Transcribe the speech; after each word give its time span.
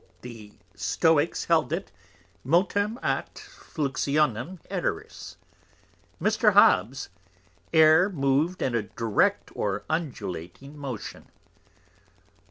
The 0.21 0.53
Stoicks 0.73 1.45
held 1.45 1.71
it, 1.71 1.91
Motum 2.43 2.97
aut 3.03 3.35
Fluxionem 3.35 4.57
Aeris. 4.71 5.37
Mr. 6.19 6.53
Hobs, 6.53 7.09
Air 7.71 8.09
mov'd 8.09 8.63
in 8.63 8.73
a 8.73 8.81
direct 8.81 9.51
or 9.53 9.85
undulating 9.91 10.75
Motion. 10.75 11.27